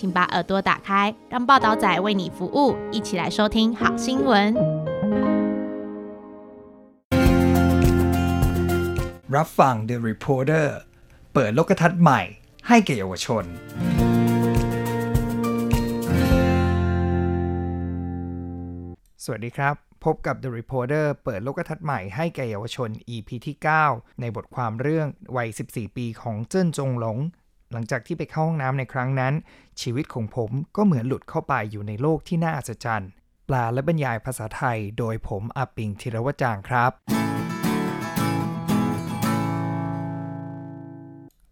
[0.00, 4.54] 请把耳朵打开，让报道仔为你服务，一起来收听好新闻。
[9.36, 10.66] รับฟัง The Reporter
[11.34, 12.20] เปิดโลกทัศน์ใหม่
[12.68, 13.44] ให้แก่เยาวชน
[19.24, 23.56] สวัสดีครับ พบกับ The Reporter เปิดโลกทัศน์ใหม่ให้แก่เยาวชน EP ที่
[23.88, 27.18] 9 ในบทความเรื่องวัย 14 ปีของเจิ้นจงหลง
[27.71, 29.33] หลังจากที่ไปเข้าห้องน้ำในครั้งนั้น
[29.81, 33.09] ชีวิตของผมก็เหมือนหลุดเข้าไปอยู่ในโลกที่น่าอัศจรรย์
[33.47, 36.91] ปลและบรรยายภาษาไทย โดยผมอาปิงธีรวจางครับ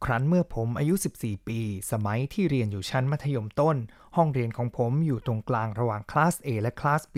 [0.06, 1.60] ครั้นเมื่อผมอายุ 14 ปี
[1.92, 3.78] สมัยที่เรียนอยู่ชั้นมัธยมต้น
[4.16, 7.18] ห้องเรียนของผมอยู่ตรงกลางระหว่างคลาส A และคลาส B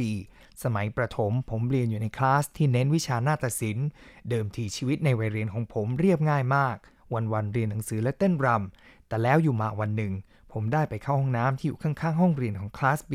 [0.64, 3.88] สมัยประถมผมเรียนอยู่ในคลาสที่เน้นวิชานาฏศิลป์
[4.30, 6.78] เดิมทีชีวิตในวัยเรียนของผมเรียบง่ายมาก
[7.14, 10.14] วันๆเรียนหนังสือและเต้นรำแต่แล้วอยู่มาวันหนึ่ง
[10.52, 13.14] ผมได้ไปเข้าห้องน้ำที่อยู่ข้างๆ ห้องเรียนของคลาส B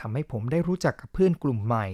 [0.00, 1.86] ทำให้ผมได้รู้จักกับเพื่อนกลุ่มใหม่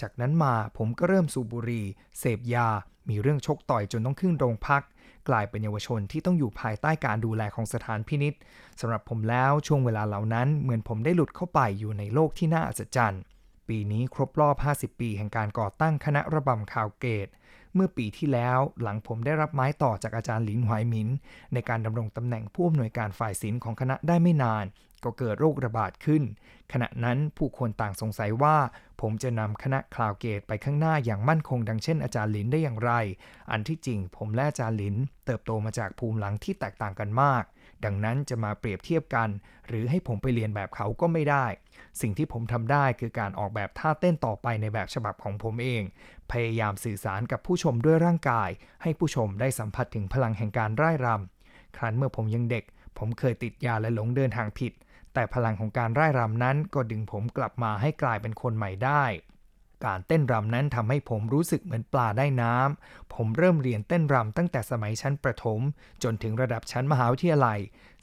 [0.00, 1.84] จากนั้นมาผมก็เริ่มสูบบุหรี่
[2.18, 2.68] เสพยา
[3.08, 4.82] มีเรื่องชกต่อยจนต้องขึ้นโรงพัก
[5.28, 8.34] กลายเป็นเยาวชนที่ต้องอยู่ภายใต้การดูแลของสถานพินิษ
[8.80, 13.22] สำหรับผมแล้วช่วงเวลาเหล่านั้นเหมือนผมได้หลุดเข้าไปอยู่ในโลกที่น่าอัศจรรย์
[13.68, 17.28] ปีนี้ครบรอบ 50 ปีแห่งการก่อตั้งคณะระบำ Cloud Gate
[17.74, 21.08] เมื่อปีที่แล้วหลังผมได้รับไม้ต่อจากอาจารย์หลินหวายหมิน
[21.52, 24.64] ในการดำรงตำแหน่งผู้อำนวยการฝ่ายศิลป์ของคณะได้ไม่นาน
[25.04, 26.22] ก็เกิดโรคระบาดขึ้น
[26.72, 28.56] ขณะนั้นผู้คนต่างสงสัยว่า
[29.00, 32.92] ผมจะนำคณะ Cloud Gate ไปข้างหน้าอย่างมั่นคงดังเช่นอาจารย์หลินได้อย่างไร
[33.50, 34.96] อันที่จริงผมและอาจารย์หลิน
[35.26, 37.44] เติบโตมาจากภูมิหลังที่แตกต่างกันมาก
[37.84, 39.28] ดังนั้นจะมาเปรียบเทียบกัน
[39.68, 41.46] หรือให้ผมไปเรียนแบบเขาก็ไม่ได้
[42.00, 45.82] สิ่งที่ผมทำได้คือการออกแบบท่าเต้นต่อไปในแบบฉบับของผมเอง
[46.32, 48.50] พยายามสื่อสารกับผู้ชมด้วยร่างกาย
[48.82, 52.64] ให้ผู้ชมได้สัมผัสถึงพลังแห่งการร่ายรำครั้นเมื่อผมยังเด็ก
[52.98, 54.72] ผมเคยติดยาและหลงเดินทางผิด
[55.14, 59.04] แต่พลังของการร่ายรำนั้นก็ดึงผมกลับมาให้กลายเป็นคนใหม่ได้
[59.84, 65.60] การเต้นรำนั้นทำให้ผมรู้สึกเหมือนปลาได้น้ำ ผมเริ่มเรียนเต้นรำตั้งแต่สมัยชั้นประถม
[66.02, 67.58] จนถึงระดับชั้นมหาวิทยาลัย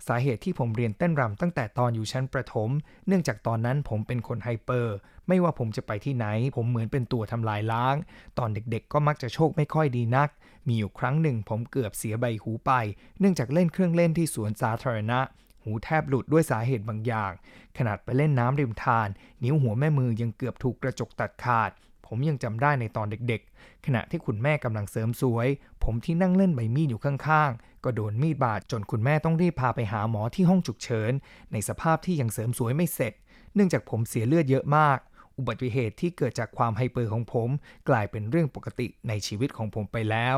[0.08, 2.70] สาเหตุที่ผมเรียนเต้นรำตั้งแต่ตอนอยู่ชั้นประถม
[3.08, 4.96] เนื่องจากตอนนั้นผมเป็นคนไฮเปอร์
[5.28, 6.26] ไม่ว่าผมจะไปที่ไหน
[6.56, 7.96] ผมเหมือนเป็นตัวทำลายล้าง
[8.38, 10.30] ตอนเด็กๆ ก็มักจะโชคไม่ค่อยดีนัก
[10.68, 12.72] มีอยู่ครั้งหนึ่งผมเกือบเสียใบหูไป
[13.20, 15.20] เนื่องจากเล่นเครื่องเล่นที่สวนสาธารณะ
[15.64, 17.31] หูแทบหลุดด้วยสาเหตุบางอย่าง
[17.78, 19.08] ขนาดไปเล่นน้ำริมทาน
[19.44, 21.72] นิ้วหัวแม่มือยังเกือบถูกกระจกตัดขาด
[22.06, 25.48] ผมยังจำได้ในตอนเด็กๆ ขณะที่คุณแม่กำลังเสริมสวย
[25.84, 31.12] ผมที่นั่งเล่นใบมีดอยู่ข้างๆ ก็โดนมีดบาดจนคุณแม่ต้องรีบพาไปหาหมอที่ห้องฉุกเฉิน
[31.52, 33.14] ในสภาพที่ยังเสริมสวยไม่เสร็จ
[33.53, 34.98] เนื่องจากผมเสียเลือดเยอะมาก
[35.38, 37.50] อุบัติเหตุที่เกิดจากความไฮเปอร์ของผม
[37.90, 40.38] กลายเป็นเรื่องปกติในชีวิตของผมไปแล้ว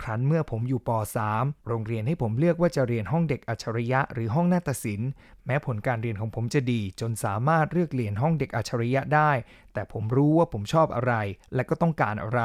[0.00, 0.90] ครั้นเมื่อผมอยู่ป
[1.28, 5.10] .3 โรงเรียนให้ผมเลือกว่าจะเรียนห้องเด็กอัจฉริยะหรือห้องนาฏศิลป์
[5.46, 9.30] แม้ผลการเรียนของผมจะดี จนสามารถเลือกเรียนห้องเด็กอัจฉริยะได้
[9.72, 11.14] แต่ผมรู้ว่าผมชอบอะไร
[11.54, 12.40] และก็ต้องการอะไร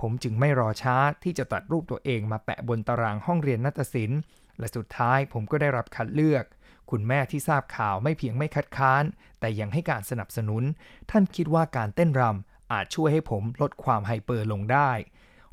[0.00, 4.20] ผมจึงไม่รอช้าที่จะตัดรูปตัวเองมาแปะบนตารางห้องเรียนนาฏศิลป์
[4.58, 6.44] และสุดท้ายผมก็ได้รับคัดเลือก
[6.90, 9.04] คุณแม่ที่ทราบข่าวไม่เพียงไม่คัดค้าน
[9.40, 10.62] แต่ยังให้การสนับสนุน
[11.10, 14.90] ท่านคิดว่าการเต้นรำอาจช่วยให้ผมลดความไฮเปอร์ลงได้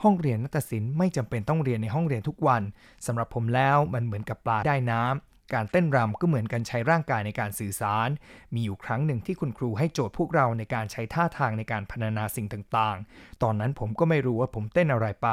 [0.03, 2.63] ห้องเรียนนาฏศิลป์ไม่จำเป็นต้องเรียนในห้องเรียนทุกวัน
[3.05, 8.09] สำหรับผมแล้วมันเหมือนกับปลาได้น้ำการเต้นรำก็เหมือนกันใช้ร่างกายในการสื่อสาร
[8.53, 15.29] มีอยู่ครั้งหนึ่งที่คุณครูให้โจทย์พวกเราในการใช้ท่าทางในการพรรณนาสิ่งต่างๆ ตอนนั้นผมก็ไม่รู้ว่าผมเต้นอะไรไป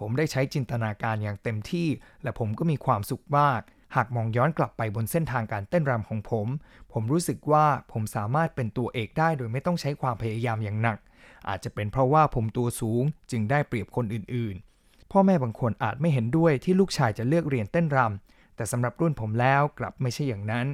[0.00, 1.88] ผมได้ใช้จินตนาการอย่างเต็มที่
[2.22, 3.60] และผมก็มีความสุขมาก
[3.96, 6.46] หากมองย้อนกลับไปบนเส้นทางการเต้นรำของผม
[6.92, 10.98] ผมรู้สึกว่าผมสามารถเป็นตัวเอกได้โดยไม่ต้องใช้ความพยายามอย่างหนัก
[11.48, 20.66] อาจจะเป็นเพราะว่าผมตัวสูงจึงได้เปรียบคนอื่นๆ พ่อแม่บางคนอาจไม่เห็นด้วยที่ลูกชายจะเลือกเรียนเต้นรำแต่สำหรับรุ่นผมแล้วกลับไม่ใช่อย่างนั้น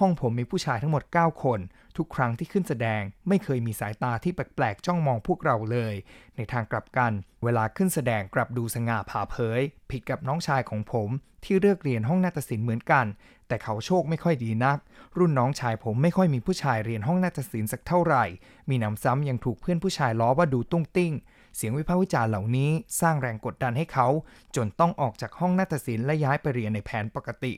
[0.00, 1.60] ห้องผมมีผู้ชายทั้งหมด 9 คน
[1.96, 5.94] ทุกครั้งที่ขึ้นแสดง ไม่เคยมีสายตาที่แปลกๆจ้องมองพวกเราเลย
[6.36, 7.12] ในทางกลับกัน
[7.44, 9.60] เวลาขึ้นแสดงกลับดูสง่าผ่าเผย
[9.90, 11.08] ผิดกับน้องชายของผม
[11.44, 13.06] ที่เลือกเรียนห้องนาฏศิลป์เหมือนกัน
[13.48, 14.78] แต่เขาโชคไม่ค่อยดีนัก
[15.18, 18.24] รุ่นน้องชายผมไม่ค่อยมีผู้ชายเรียนห้องนาฏศิลป์สักเท่าไหร่
[18.68, 21.12] มีหนำซ้ำยังถูกเพื่อนผู้ชายล้อว่าดูตุ้งติ้ง
[21.56, 22.70] เสียงวิพากษ์วิจารณ์เหล่านี้
[23.00, 24.08] สร้างแรงกดดันให้เขา
[24.56, 27.52] จนต้องออกจากห้องนาฏศิลป์และย้ายไปเรียนในแผนปกติ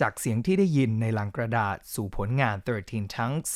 [0.00, 3.50] จากเสียงที่ได้ยินในลังกระดาษสู่ผลงาน 13 Chunks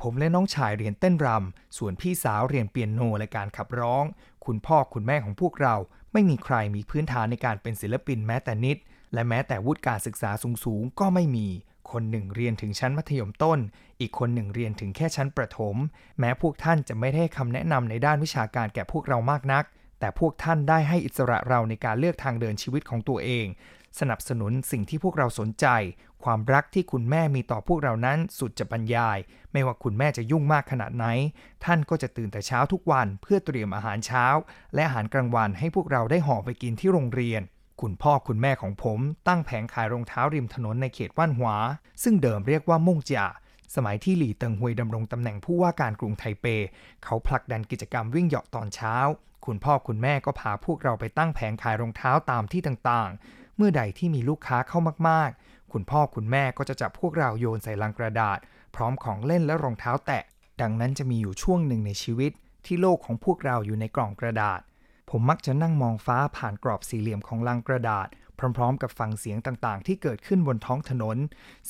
[0.00, 4.04] ผมและน้องชายเรียนเต้นรำ ส่วนพี่สาวเรียนเปียโนและการขับร้อง
[4.46, 5.74] คุณพ่อคุณแม่ของพวกเรา
[6.12, 8.76] ไม่มีใครมีพื้นฐานในการเป็นศิลปินแม้แต่นิด
[9.14, 10.30] และแม้แต่วุฒิการศึกษา
[10.64, 11.46] สูงๆ ก็ไม่มี
[11.90, 13.58] คนหนึ่งเรียนถึงชั้นมัธยมต้น
[14.00, 15.76] อีกคนหนึ่งเรียนถึงแค่ชั้นประถม
[16.18, 19.64] แม้พวกท่านจะไม่ได้ให้คำแนะนำในด้านวิชาการแก่พวกเรามากนัก
[20.00, 23.46] แต่พวกท่านได้ให้อิสระเราในการเลือกทางเดินชีวิตของตัวเอง
[24.00, 25.66] สนับสนุนสิ่งที่พวกเราสนใจ
[26.24, 29.18] ความรักที่คุณแม่มีต่อพวกเรานั้นสุดจะบรรยาย
[29.52, 31.06] ไม่ว่าคุณแม่จะยุ่งมากขนาดไหน
[31.64, 34.26] ท่านก็จะตื่นแต่เช้าทุกวันเพื่อเตรียมอาหารเช้า
[34.74, 37.42] และอาหารกลางวันให้พวกเราได้ห่อไปกินที่โรงเรียน
[37.80, 38.98] คุณพ่อคุณแม่ของผม
[39.28, 41.56] ตั้งแผงขายรองเท้าริมถนนในเขตว่านหวา
[42.02, 43.26] ซึ่งเดิมเรียกว่าม่งจ่า
[43.74, 46.46] สมัยที่หลี่เติงฮวยดำรงตำแหน่งผู้ว่าการกรุงไทเป
[47.04, 48.96] เขาผลักดันกิจกรรมวิ่งเหยาะตอนเช้า
[49.46, 58.38] คุณพ่อคุณแม่ก็พาพวกเราไปตั้งแผงขายรองเท้าตามที่ต่างๆ เมื่อใดที่มีลูกค้าเข้ามากๆ คุณพ่อคุณแม่ก็จะจับพวกเราโยนใส่ลังกระดาษ
[58.74, 60.22] พร้อมของเล่นและรองเท้าแตะ
[60.60, 62.32] ดังนั้นจะมีอยู่ช่วงหนึ่งในชีวิต
[62.66, 64.60] ที่โลกของพวกเราอยู่ในกล่องกระดาษ
[65.10, 68.08] ผมมักจะนั่งมองฟ้าผ่านกรอบสี่เหลี่ยมของลังกระดาษ
[68.38, 71.16] พร้อมๆ กับฟังเสียงต่างๆ ที่เกิดขึ้นบนท้องถนน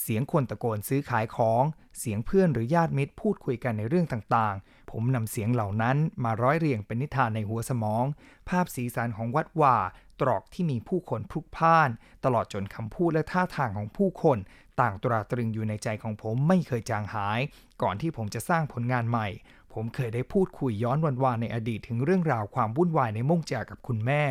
[0.00, 1.62] เสียงคนตะโกนซื้อขายของ
[1.98, 8.04] เสียงเพื่อนหรือญาติมิตรพูดคุยกันในเรื่องต่างๆ ผมนำเสียงเหล่านั้นมาร้อยเรียงเป็นนิทานในหัวสมอง
[8.48, 9.76] ภาพสีสันของวัดว่า
[10.20, 11.90] ตรอกที่มีผู้คนพลุกพล่าน
[12.24, 14.38] ตลอดจนคำพูดและท่าทางของผู้คน
[14.80, 17.40] ต่างตราตรึงอยู่ในใจของผมไม่เคยจางหาย
[17.82, 19.28] ก่อนที่ผมจะสร้างผลงานใหม่
[19.72, 24.22] ผมเคยได้พูดคุยย้อนวันวานในอดีตถึงเรื่องราวความวุ่นวายในม่งจ่ากับคุณแม่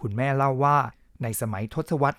[0.00, 0.78] คุณแม่เล่าว่า
[1.22, 2.18] ในสมัยทศวรรษ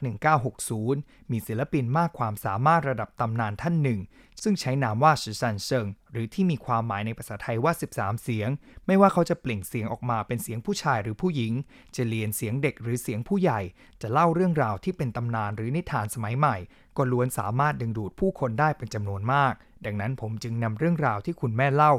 [0.64, 4.00] 1960 มีศิลปินมากความสามารถระดับตำนานท่านหนึ่ง
[4.44, 8.50] ซึ่งใช้นามว่าชือซันเซิงหรือที่มีความหมายในภาษาไทยว่า 13 เสียง
[8.88, 11.54] ไม่ว่าเขาจะเปล่งเสียงออกมาเป็นเสียงผู้ชายหรือผู้หญิง
[11.96, 13.62] จะเรียนเสียงเด็กหรือเสียงผู้ใหญ่
[14.02, 16.58] จะเล่าเรื่องราวที่เป็นตำนานหรือนิทานสมัยใหม่
[16.98, 19.54] ก็ล้วนสามารถดึงดูดผู้คนได้เป็นจำนวนมาก
[19.86, 21.94] ดังนั้นผมจึงนำเรื่องราวที่คุณแม่เล่า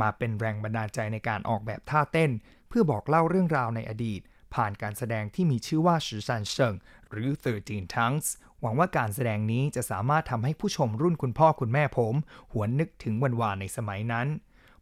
[0.00, 2.30] มาเป็นแรงบันดาลใจในการออกแบบท่าเต้น
[2.68, 4.20] เพื่อบอกเล่าเรื่องราวในอดีต
[4.54, 6.74] ผ่านการแสดงที่มีชื่อว่าชือซันเซิง
[7.10, 7.30] หรือ
[7.62, 8.28] 13 Tongues
[8.60, 12.14] หวังว่าการแสดงนี้จะสามารถทำให้ผู้ชมรุ่นคุณพ่อคุณแม่ผม
[12.52, 14.26] หวนนึกถึงวันวานในสมัยนั้น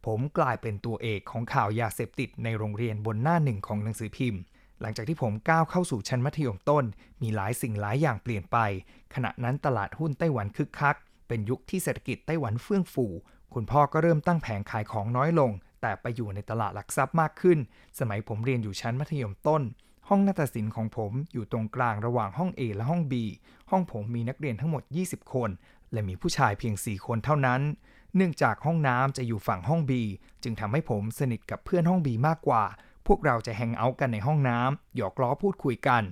[0.06, 4.40] ผมกลายเป็นตัวเอกของข่าวยาเสพติดในโรงเรียนบนหน้าหนึ่งของหนังสือพิมพ์
[4.80, 6.84] หลังจากที่ผมก้าวเข้าสู่ชั้นมัธยมต้น
[7.22, 8.58] มีหลายสิ่งหลายอย่างเปลี่ยนไป
[9.14, 10.96] ขณะนั้นตลาดหุ้นไต้หวันคึกคัก
[11.28, 13.06] เป็นยุคที่เศรษฐกิจไต้หวันเฟื่องฟู
[13.54, 15.50] คุณพ่อก็เริ่มตั้งแผงขายของน้อยลง
[15.84, 17.58] แต่ไปอยู่ในตลาดหลักทรัพย์มากขึ้น
[17.98, 19.62] สมัยผมเรียนอยู่ชั้นมัธยมต้น
[20.08, 23.14] ห้องนาฏศิลป์ของผมอยู่ตรงกลางระหว่างห้อง A และห้อง B
[23.70, 25.50] ห้องผมมีนักเรียนทั้งหมด 20 คน
[25.92, 27.60] และมีผู้ชายเพียง 4 คนเท่านั้น
[28.16, 29.92] เนื่องจากห้องน้ำจะอยู่ฝั่งห้อง B
[30.42, 32.64] จึงทำให้ผมสนิทกับเพื่อนห้อง B มากกว่า
[33.06, 36.02] พวกเราจะแฮงเอาท์กันในห้องน้ำหยอกล้อพูดคุยกัน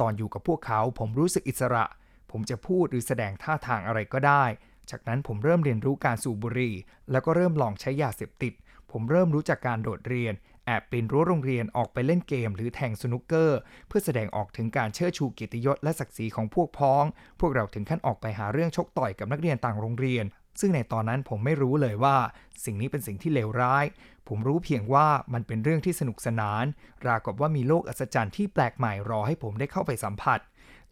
[0.00, 1.84] ตอนอยู่กับพวกเขาผมรู้สึกอิสระ
[2.30, 4.44] ผมจะพูดหรือแสดงท่าทางอะไรก็ได้
[4.90, 6.74] จากนั้นผมเริ่มเรียนรู้การสูบบุหรี่
[7.10, 8.52] แล้วก็เริ่มลองใช้ยาเสพติด
[8.92, 10.34] ผมเริ่มรู้จักการโดดเรียน
[10.66, 13.58] แอบปีนรั้วโรงเรียนออกไปเล่นเกม หรือแทงสนุกเกอร์
[13.88, 17.04] เพื่อแสดงออกถึงการเชิดชูเกียรติยศและศักดิ์ศรีของพวกพ้อง
[17.40, 20.24] พวกเราถึงขั้นออกไปหาเรื่องชกต่อยกับนักเรียนต่างโรงเรียน
[20.60, 22.16] ซึ่งในตอนนั้นผมไม่รู้เลยว่า
[22.64, 23.84] สิ่งนี้เป็นสิ่งที่เลวร้าย
[24.28, 26.64] ผมรู้เพียงว่ามันเป็นเรื่องที่สนุกสนาน
[27.06, 30.38] ราวกับว่ามีโลกอัศจรรย์ที่แปลกใหม่รอให้ผมได้เข้าไปสัมผัส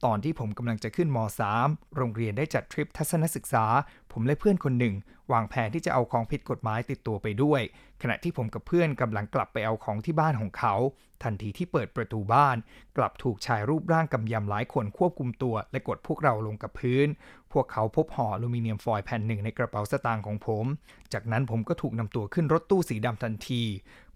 [0.04, 1.18] ตอนที่ผมกำลังจะขึ้นม
[1.58, 3.64] .3 โรงเรียนได้จัดทริปทัศนศึกษา
[4.12, 4.94] ผมและเพื่อนคนหนึ่ง
[5.32, 7.60] วางแผนที่จะเอาของผิดกฎหมายติดตัวไปด้วย
[8.02, 10.74] ขณะที่ผมกับเพื่อนกำลังกลับไปเอาของที่บ้านของเขา
[11.22, 12.56] ทันทีที่เปิดประตูบ้าน
[12.96, 17.08] กลับถูกชายรูปร่างกำยำหลายคนควบคุมตัว และกดพวกเราลงกับพื้น
[17.52, 20.66] พวกเขาพบห่ออลูมิเนียมฟอยล์แผ่นหนึ่งในกระเป๋าสตางค์ของผม
[21.12, 23.62] จากนั้นผมก็ถูกนำตัวขึ้นรถตู้สีดำทันที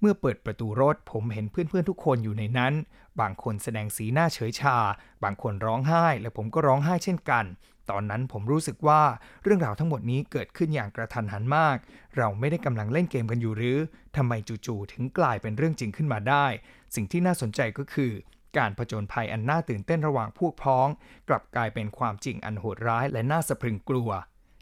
[0.05, 2.73] มื่อเปิดประตูรถผมเห็นเพื่อนๆทุกคนอยู่ในนั้น
[3.21, 4.77] บางคนแสดงสีหน้าเฉยชา
[5.25, 7.45] บางคนร้องไห้ และผมก็ร้องไห้เช่นกัน
[7.91, 9.03] ตอนนั้นผมรู้สึกว่า
[9.43, 11.77] เรื่องราวทั้งหมดนี้เกิดขึ้นอย่างกระทันหันมาก
[12.17, 13.79] เราไม่ได้กำลังเล่นเกมกันอยู่หรือ
[14.17, 14.33] ทำไม
[14.67, 16.47] จู่ๆถึงกลายเป็นเรื่องจริงขึ้นมาได้
[16.95, 18.13] สิ่งที่น่าสนใจก็คือ
[18.59, 20.89] การผจญภัยอันน่าตื่นเต้นระหว่างพวกพ้อง
[21.29, 24.11] กลับกลายเป็นความจริงอันโหดร้ายและน่าสะพรึงกลัว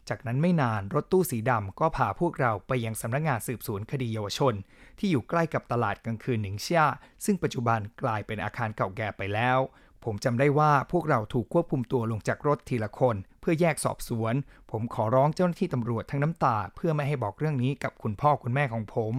[0.09, 4.53] จากนั้นไม่นานรถตู้สีดำก็พาพวกเราไปยังสำนักงานสืบสวนคดีเยาวชน
[4.99, 6.83] ที่อยู่ใกล้กับตลาดกลางคืนหนิงเชีย
[7.25, 9.59] ซึ่งปัจจุบันกลายเป็นอาคารเก่าแก่ไปแล้ว
[10.03, 14.33] ผมจำได้ว่าพวกเราถูกควบคุมตัวลงจากรถทีละคน เพื่อแยกสอบสวน
[14.71, 19.13] ผมขอร้องเจ้าหน้าที่ตำรวจทั้งน้ำตา เพื่อไม่ให้บอกเรื่องนี้กับคุณพ่อคุณแม่ของผม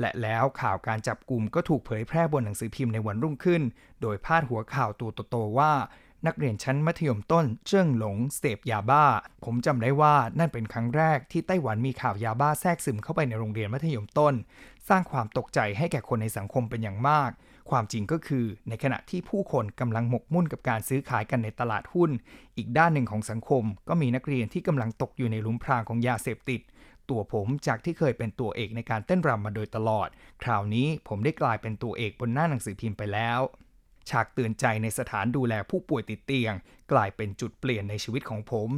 [0.00, 3.62] และแล้วข่าวการจับกลุ่มก็ถูกเผยแพร่บนหนังสือพิมพ์ในวันรุ่งขึ้น
[4.02, 5.72] โดยพาดหัวข่าวตัวโตๆว่า
[6.26, 9.04] นักเรียนชั้นมัธยมต้นเจิ้งหลงเสพยาบ้า
[9.44, 14.34] ผมจำได้ว่านั่นเป็นครั้งแรกที่ไต้หวันมีข่าวยาบ้าแทรกซึมเข้าไปในโรงเรียนมัธยมต้น
[14.88, 17.30] สร้างความตกใจให้แก่คนในสังคมเป็นอย่างมาก
[17.70, 22.10] ความจริงก็คือ ในขณะที่ผู้คนกำลังหมกมุ่นกับการซื้อขายกันในตลาดหุ้น
[22.56, 26.60] อีกด้านหนึ่งของสังคม ก็มีนักเรียนที่กำลังตกอยู่ในหลุมพรางของยาเสพติด
[27.10, 30.08] ตัวผมจากที่เคยเป็นตัวเอกในการเต้นรำมาโดยตลอด
[30.42, 33.40] คราวนี้ผมได้กลายเป็นตัวเอกบนหน้าหนังสือพิมพ์ไปแล้ว
[34.10, 36.54] ฉากเตือนใจในสถานดูแลผู้ป่วยติดเตียง
[36.92, 38.68] กลายเป็นจุดเปลี่ยนในชีวิตของผม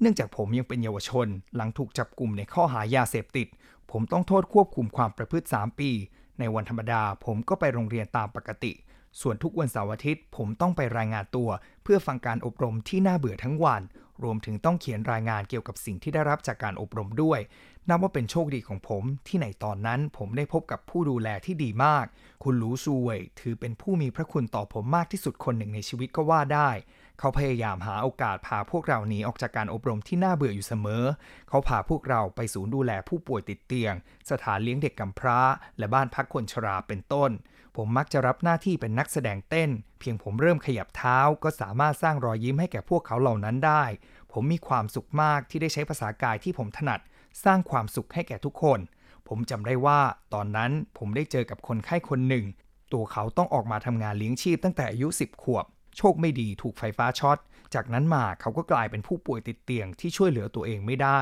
[0.00, 3.48] เนื่องจากผมยังเป็นเยาวชน หลังถูกจับกลุ่มในข้อหายาเสพติด
[3.90, 5.90] ผมต้องโทษควบคุมความประพฤติ 3 ปี
[6.38, 8.72] ในวันธรรมดาผมก็ไปโรงเรียนตามปกติ
[9.20, 11.48] ส่วนทุกวันเสาร์อาทิตย์ ผมต้องไปรายงานตัว
[11.82, 13.82] เพื่อฟังการอบรมที่น่าเบื่อทั้งวัน
[14.24, 17.40] รวมถึงต้องเขียนรายงานเกี่ยวกับสิ่งที่ได้รับจากการอบรมด้วย
[17.88, 22.04] นับว่าเป็นโชคดีของผมที่ในตอนนั้นผมได้พบกับผู้ดูแลที่ดีมาก
[22.44, 26.70] คุณหลูซูเวยถือเป็นผู้มีพระคุณต่อผมมากที่สุดคนหนึ่งในชีวิตก็ว่าได้
[27.18, 31.04] เขาพยายามหาโอกาสพาพวกเราหนีออกจากการอบรมที่น่าเบื่ออยู่เสมอ
[31.48, 33.94] เขาพาพวกเราไปศูนย์ดูแลผู้ป่วยติดเตียง
[34.30, 35.40] สถานเลี้ยงเด็กกำพร้า
[35.78, 37.30] และบ้านพักคนชราเป็นต้น
[37.76, 39.70] ผมมักจะรับหน้าที่เป็นนักแสดงเต้น
[40.00, 43.84] เพียงผมเริ่มขยับเท้า ก็สามารถสร้างรอยยิ้มให้แก่พวกเขาเหล่านั้นได้
[44.32, 47.00] ผมมีความสุขมากที่ได้ใช้ภาษากายที่ผมถนัด
[47.44, 48.80] สร้างความสุขให้แก่ทุกคน
[49.28, 50.00] ผมจำได้ว่า
[50.34, 52.44] ตอนนั้นผมได้เจอกับคนไข้คนหนึ่ง
[52.92, 55.66] ตัวเขาต้องออกมาทำงานเลี้ยงชีพตั้งแต่อายุ 10 ขวบ
[55.98, 57.38] โชคไม่ดีถูกไฟฟ้าช็อต
[57.74, 61.20] จากนั้นมาเขาก็กลายเป็นผู้ป่วยติดเตียงที่ช่วยเหลือตัวเองไม่ได้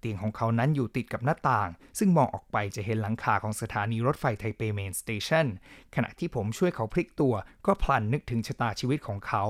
[0.00, 1.68] เตียงของเขานั้นอยู่ติดกับหน้าต่าง
[1.98, 5.46] ซึ่งมองออกไปจะเห็นหลังคาของสถานีรถไฟไทเป Main Station
[5.94, 7.34] ขณะที่ผมช่วยเขาพลิกตัว
[7.66, 9.44] ก็พลันนึกถึงชะตาชีวิตของเขา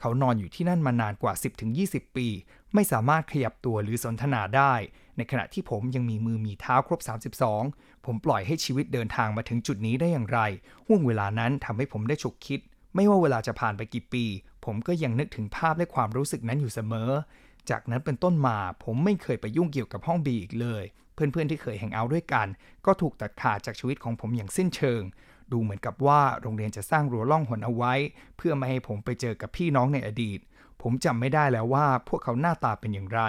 [0.00, 1.32] เขานอนอยู่ที่นั่นมานานกว่า
[1.74, 2.28] 10-20 ปี
[2.74, 4.74] ไม่สามารถขยับตัวหรือสนทนาได้
[5.16, 7.00] ในขณะที่ผมยังมีมือมีเท้าครบ
[7.52, 10.40] 32 ผมปล่อยให้ชีวิตเดินทางมาถึงจุดนี้ได้อย่างไร
[10.86, 12.60] ห่วงเวลานั้นทำให้ผมได้ฉุกคิด
[12.94, 14.24] ไม่ว่าเวลาจะผ่านไปกี่ปี
[14.64, 17.10] ผมก็ยังนึกถึงภาพและความรู้สึกนั้นอยู่เสมอ
[17.70, 20.84] จากนั้นเป็นต้นมาผมไม่เคยไปยุ่งเกี่ยวกับห้องบีอีกเลย
[21.14, 22.46] เพื่อนๆที่เคยแฮงเอาด้วยกัน
[22.86, 25.02] ก็ถูกตัดขาดจากชีวิตของผมอย่างสิ้นเชิง
[25.52, 27.94] ดูเหมือนกับว่าโรงเรียนจะสร้างรั้วล่องหนเอาไว้
[28.36, 30.40] เพื่อไม่ให้ผมไปเจอกับพี่น้องในอดีต
[30.82, 33.20] ผมจำไม่ได้แล้วว่าพวกเขาหน้าตาเป็นอย่างไร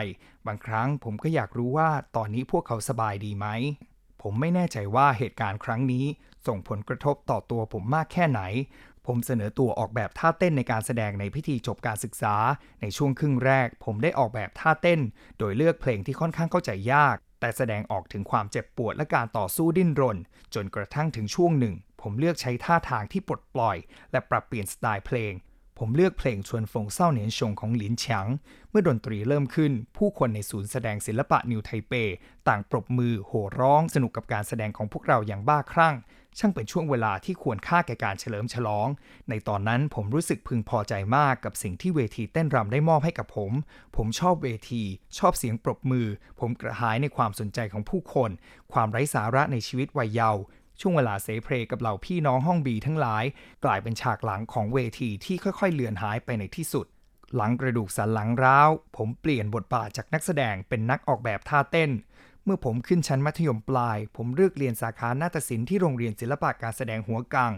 [0.47, 3.47] บางครั้งผมก็อยากรู้ว่าตอนนี้พวกเขาสบายดีไหม
[4.21, 6.05] ผมไม่แน่ใจว่าเหตุการณ์ครั้งนี้
[6.47, 8.41] ส่งผลกระทบต่อตัวผมมากแค่ไหน
[9.07, 12.35] ผมเสนอตัวออกแบบท่าเต้นในการแสดงในพิธีจบการศึกษา
[12.81, 14.99] ในช่วงครึ่งแรก ผมได้ออกแบบท่าเต้น
[15.37, 20.17] โดยเลือกเพลงที่ค่อนข้างเข้าใจยาก แต่แสดงออกถึงความเจ็บปวดและการต่อสู้ดิ้นรน
[20.55, 23.77] จนกระทั่งถึงช่วงหนึ่ง ผมเลือกใช้ท่าทางที่ปลดปล่อย
[24.11, 25.33] และปรับเปลี่ยนสไตล์เพลง
[25.79, 28.27] ผมเลือกเพลงชวนฟงเศร้าเหนียนชงของหลินฉาง
[28.69, 31.93] เมื่อดนตรีเริ่มขึ้น ผู้คนในศูนย์แสดงศิลปะนิวไทเป
[32.47, 35.95] ต่างปรบมือ โห่ร้อง สนุกกับการแสดงของพวกเราอย่างบ้าคลั่ง
[36.39, 38.87] ช่างเป็นช่วงเวลาที่ควรค่าแก่การเฉลิมฉลอง
[39.29, 43.51] ในตอนนั้นผมรู้สึกพึงพอใจมากกับสิ่งที่เวทีเต้นรำได้มอบให้กับผม
[43.95, 44.83] ผมชอบเวที
[45.17, 46.07] ชอบเสียงปรบมือ
[46.39, 48.31] ผมกระหายในความสนใจของผู้คน
[48.73, 50.41] ความไร้สาระในชีวิตวัยเยาว์
[50.81, 53.23] ช่วงเวลาเสเพลกับเหล่าพี่น้องห้องบีทั้งหลาย
[53.65, 56.85] กลายเป็นฉากหลังของเวทีที่ค่อยๆ เลือนหายไปในที่สุด
[57.35, 61.91] หลังกระดูกสันหลังร้าว ผมเปลี่ยนบทบาทจากนักแสดงเป็นนักออกแบบท่าเต้น
[62.45, 67.51] เมื่อผมขึ้นชั้นมัธยมปลาย ผมเลือกเรียนสาขานาฏศิลป์ที่โรงเรียนศิลปะการแสดงหัวกัง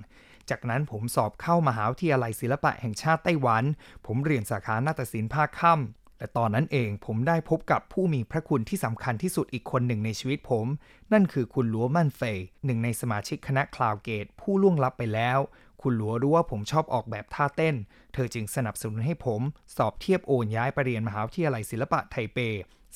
[0.49, 3.63] จากนั้นผมสอบเข้ามหาวิทยาลัยศิลปะแห่งชาติไต้หวัน
[4.05, 10.67] ผมเรียนสาขานาฏศิลป์ภาคค่ำและตอนนั้นเองผมได้พบกับผู้มีพระคุณที่สำคัญที่สุดอีกคนหนึ่งในชีวิตผม
[11.13, 15.39] นั่นคือคุณหลัวมั่นเฟยหนึ่งในสมาชิกคณะ Cloud Gate ผู้ล่วงลับไปแล้ว
[15.81, 17.75] คุณหลัวรู้ว่าผมชอบออกแบบท่าเต้น
[18.13, 19.41] เธอจึงสนับสนุนให้ผม
[19.77, 22.39] สอบเทียบโอนย้ายไปเรียนมหาวิทยาลัยศิลปะไทเป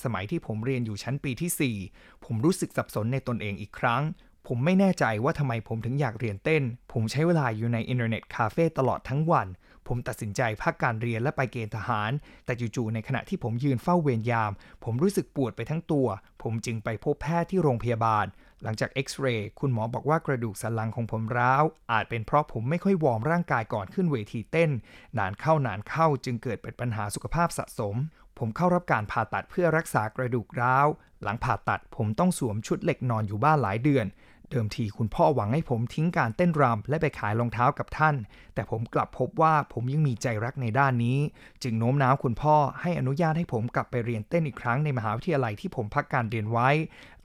[0.03, 4.03] สมัยที่ผมเรียนอยู่ชั้นปีที่ 4 ผมรู้สึกสับสนในตนเองอีกครั้ง
[4.47, 6.63] ผมไม่แน่ใจว่าทำไมผมถึงอยากเรียนเต้น
[6.93, 9.47] ผมใช้เวลาอยู่ในอินเทอร์เน็ตคาเฟ่ตลอดทั้งวัน
[9.87, 12.11] ผมตัดสินใจพักการเรียนและไปเกณฑ์ทหาร
[12.45, 14.51] แต่จู่ๆในขณะที่ผมยืนเฝ้าเวรยาม
[14.83, 16.07] ผมรู้สึกปวดไปทั้งตัว
[16.43, 18.25] ผมจึงไปพบแพทย์ที่โรงพยาบาล
[18.63, 24.71] หลังจากเอ็กซเรย์คุณหมอบอกว่ากระดูกสันหลังของผมร้าว อาจเป็นเพราะผมไม่ค่อยวอร์มร่างกายก่อนขึ้นเวทีเต้น
[25.17, 27.95] นานเข้านานเข้าจึงเกิดเป็นปัญหาสุขภาพสะสม
[28.39, 30.87] ผมเข้ารับการผ่าตัดเพื่อรักษากระดูกร้าว
[31.23, 34.05] หลังผ่าตัดผมต้องสวมชุดเหล็กนอนอยู่บ้านหลายเดือน
[34.49, 38.15] เดิมทีคุณพ่อหวังให้ผมทิ้งการเต้นรำและไปขายรองเท้ากับท่าน
[38.53, 41.17] แต่ผมกลับพบว่าผมยังมีใจรักในด้านนี้
[41.63, 46.69] จึงโน้มน้าวคุณพ่อให้อนุญาตให้ผมกลับไปเรียนเต้นอีกครั้งในมหาวิทยาลัยที่ผมพักการเรียนไว้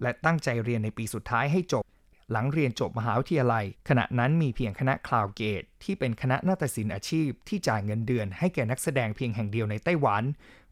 [0.02, 1.84] และตั้งใจเรียนในปีสุดท้ายให้จบ
[2.32, 10.22] หลังเรียนจบมหาวิทยาลัย ขณะนั้นมีเพียงคณะ Cloud Gate ที่เป็นคณะนาฏศิลป์อาชีพที่จ่ายเงินเดือนให้แก่นักแสดงเพียงแห่งเดียวในไต้หวัน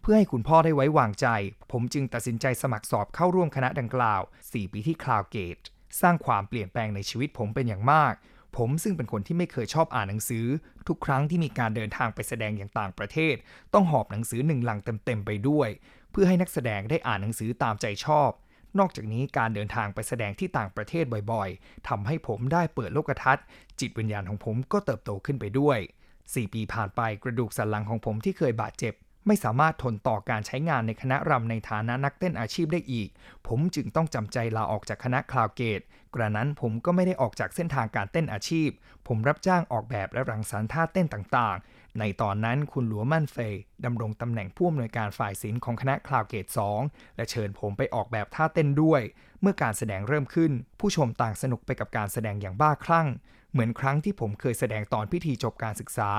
[0.03, 1.27] เพื่อให้คุณพ่อได้ไว้วางใจ
[1.73, 5.57] ผมจึงตัดสินใจสมัครสอบเข้าร่วมคณะดังกล่าว 4 ปีที่ Cloud Gate
[6.01, 8.15] สร้างความเปลี่ยนแปลงในชีวิตผมเป็นอย่างมาก
[8.57, 10.47] ผมซึ่งเป็นคนที่ไม่เคยชอบอ่านหนังสือ
[10.89, 13.35] ทุกครั้งที่มีการเดินทางไปแสดงอย่างต่างประเทศ
[13.75, 15.69] ต้องหอบหนังสือหนึ่งลังเต็มๆไปด้วย
[16.11, 18.31] เพื่อให้นักแสดงได้อ่านหนังสือตามใจชอบ
[18.79, 23.45] นอกจากนี้การเดินทางไปแสดงที่ต่างประเทศบ่อยๆทำให้ผมได้เปิดโลกทัศน์
[23.81, 25.79] จิตวิญญาณของผมก็เติบโตขึ้นไปด้วย
[26.17, 28.95] 4 ปีผ่านไปกระดูกสันหลังของผมที่เคยบาดเจ็บ
[29.27, 33.09] ไม่สามารถทนต่อการใช้งานในคณะรำในฐานะนักเต้นอาชีพได้อีก
[33.47, 35.81] ผมจึงต้องจำใจลาออกจากคณะคลาวเกต
[36.15, 38.69] กระนั้นผมก็ไม่ได้ออกจากเส้นทางการเต้นอาชีพ
[39.09, 46.47] ผมรับจ้างออกแบบและรังสรรค์ท่าเต้นต่างๆ ในตอนนั้นคุณหลัวมั่นเฟยดำรงตำแหน่งผู้อำนวยการฝ่ายศิลป์ของคณะ Cloud Gate
[46.83, 49.03] 2 และเชิญผมไปออกแบบท่าเต้นด้วย
[49.41, 53.09] เมื่อการแสดงเริ่มขึ้น ผู้ชมต่างสนุกไปกับการแสดงอย่างบ้าคลั่ง
[53.53, 56.11] เหมือนครั้งที่ผมเคยแสดงตอนพิธีจบการศึกษา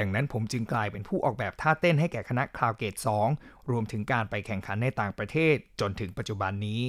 [0.00, 2.94] ดังนั้นผมจึงกลายเป็นผู้ออกแบบท่าเต้นให้แก่คณะ Cloud Gate
[3.32, 6.82] 2 รวมถึงการไปแข่งขันในต่างประเทศ จนถึงปัจจุบันนี้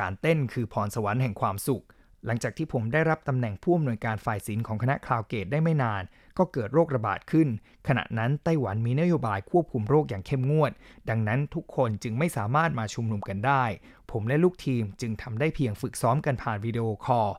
[0.00, 1.84] การเต้นคือพรสวรรค์แห่งความสุข
[2.26, 6.02] หลังจากที่ผมได้รับตำแหน่งผู้อำนวยการฝ่ายศิลป์ของคณะ Cloud Gate ได้ไม่นาน
[6.38, 7.48] ก็เกิดโรคระบาดขึ้น
[7.88, 10.72] ขณะนั้นไต้หวันมีนโยบายควบคุมโรคอย่างเข้มงวด
[11.10, 13.64] ดังนั้นทุกคนจึงไม่สามารถมาชุมนุมกันได้
[14.10, 17.30] ผมและลูกทีมจึงทำได้เพียงฝึกซ้อมกันผ่านวิดีโอคอล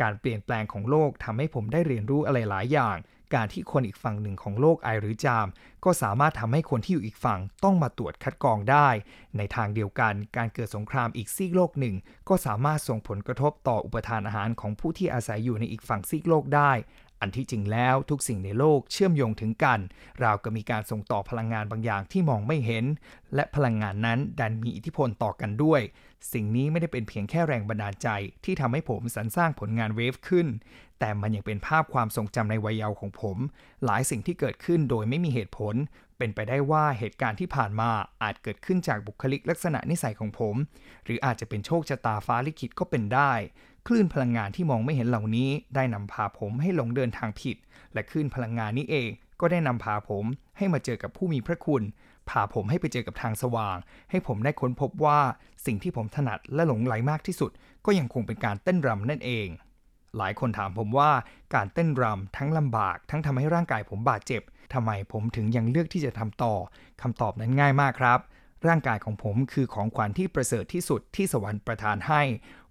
[0.00, 2.96] การเปลี่ยนแปลงของโลกทำให้ผมได้เรียนรู้อะไรหลายอย่าง
[3.34, 5.46] การที่คนอีกฝั่งหนึ่งของโลกไอหรือจาม
[5.84, 8.88] ก็สามารถทำให้คนที่อยู่อีกฝั่งต้องมาตรวจคัดกรองได้
[9.36, 11.94] ในทางเดียวกันการเกิดสงครามอีกซีกโลกหนึ่ง
[12.28, 16.72] ก็สามารถส่งผลกระทบต่ออุปทานอาหารของผู้ที่อาศัยอยู่ในอีกฝั่งซีกโลกได้
[17.22, 19.80] อันที่จริงแล้วทุกสิ่งในโลกเชื่อมโยงถึงกัน
[20.22, 22.84] ราวกับมีการส่งต่อพลังงานบางอย่างที่มองไม่เห็น
[23.34, 25.80] และพลังงานนั้นดันมีอิทธิพลต่อกันด้วย
[26.32, 28.08] สิ่งนี้ไม่ได้เป็นเพียงแค่แรงบันดาลใจ
[28.44, 30.46] ที่ทำให้ผมสรรสร้างผลงานเวฟขึ้น
[31.04, 33.36] แต่มันยังเป็นภาพความทรงจำในวัยเยาว์ของผม
[33.84, 35.74] หลายสิ่งที่เกิดขึ้นโดยไม่มีเหตุผล
[36.18, 37.90] เป็นไปได้ว่าเหตุการณ์ที่ผ่านมา
[38.22, 40.54] อาจเกิดขึ้นจากบุคลิกลักษณะนิสัยของผม
[41.04, 43.32] หรืออาจจะเป็นโชคชะตาฟ้าลิขิตก็เป็นได้
[43.86, 47.56] คลื่นพลังงานที่มองไม่เห็นเหล่านี้ ได้นำพาผมให้หลงเดินทางผิด
[47.92, 50.24] และคลื่นพลังงานนี้เอง ก็ได้นำพาผม
[50.58, 51.82] ให้มาเจอกับผู้มีพระคุณ
[52.30, 53.76] พาผมให้ไปเจอกับทางสว่าง
[54.10, 55.20] ให้ผมได้ค้นพบว่า
[55.66, 57.50] สิ่งที่ผมถนัดและหลงไหลมากที่สุด
[57.86, 59.48] ก็ยังคงเป็นการเต้นรำนั่นเอง
[60.18, 61.10] หลายคนถามผมว่า
[61.54, 64.42] การเต้นรำทั้งลำบาก ทั้งทำให้ร่างกายผมบาดเจ็บ
[64.72, 66.54] ทำไมผมถึงยังเลือกที่จะทำต่อ
[67.02, 68.18] คำตอบนั้นง่ายมากครับ
[68.66, 72.22] ร่างกายของผมคือของขวัญที่ประเสริฐที่สุดที่สวรรค์ประทานให้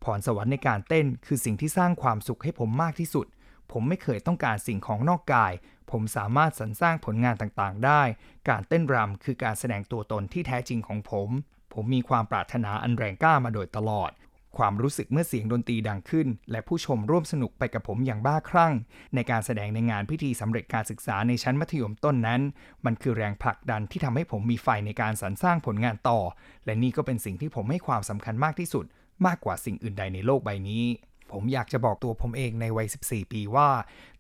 [0.04, 3.26] พรสวรรค์ในการเต้นคือสิ่งที่สร้างความสุขให้ผมมากที่สุด
[3.72, 5.54] ผมไม่เคยต้องการสิ่งของนอกกาย
[5.92, 8.02] ผมสามารถสรรสร้างผลงานต่างๆ ได้
[8.50, 11.30] การเต้นรำคือการแสดงตัวตนที่แท้จริงของผม
[11.74, 14.12] ผมมีความปรารถนาอันแรงกล้ามาโดยตลอด
[14.58, 18.74] ความรู้สึกเมื่อเสียงดนตรีดังขึ้น และผู้ชมร่วมสนุกไปกับผมอย่างบ้าคลั่ง
[19.16, 22.42] ในการแสดงในงานพิธีสำเร็จการศึกษาในชั้นมัธยมต้นนั้น
[22.86, 26.20] มันคือแรงผลักดันที่ทำให้ผมมีไฟในการสรรสร้างผลงานต่อ
[26.66, 28.86] และนี่ก็เป็นสิ่งที่ผมให้ความสำคัญมากที่สุด
[29.26, 30.84] มากกว่าสิ่งอื่นใดในโลกใบนี้
[31.32, 33.70] ผมอยากจะบอกตัวผมเองในวัย 14 ปีว่า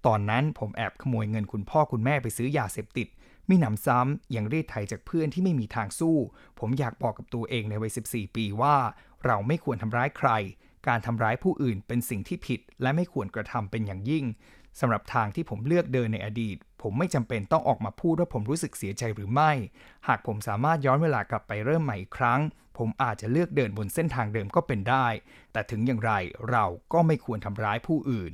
[0.05, 3.07] ตอนนั้นผมแอบขโมยเงินคุณพ่อคุณแม่ไปซื้อยาเสพติด
[3.47, 6.17] ไมีหนำซ้ำยังรีดไถจากเพื่อนที่ไม่มีทางสู้
[6.59, 8.75] ผมอยากบอกกับตัวเองในวัย 14 ปีว่า
[9.25, 10.29] เราไม่ควรทำร้ายใคร
[10.87, 14.25] การทำร้ายผู้อื่นเป็นสิ่งที่ผิด และไม่ควรกระทำเป็นอย่างยิ่ง
[14.79, 19.51] สำหรับทางที่ผมเลือกเดินในอดีต ผมไม่จำเป็นต้องออกมาพูดว่าผมรู้สึกเสียใจหรือไม่
[20.07, 22.39] หากผมสามารถย้อนเวลากลับไปเริ่มใหม่อีกครั้ง
[22.77, 25.07] ผมอาจจะเลือกเดินบนเส้นทางเดิมก็เป็นได้
[25.51, 26.13] แต่ถึงอย่างไร
[26.49, 28.31] เราก็ไม่ควรทำร้ายผู้อื่น